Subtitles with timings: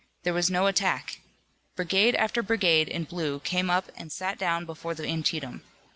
[0.23, 1.19] There was no attack.
[1.75, 5.61] Brigade after brigade in blue came up and sat down before the Antietam.